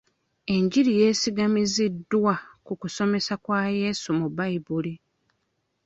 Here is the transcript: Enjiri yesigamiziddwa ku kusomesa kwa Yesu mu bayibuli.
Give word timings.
Enjiri 0.55 0.91
yesigamiziddwa 1.01 2.33
ku 2.65 2.73
kusomesa 2.81 3.33
kwa 3.43 3.59
Yesu 3.81 4.07
mu 4.19 4.27
bayibuli. 4.35 4.93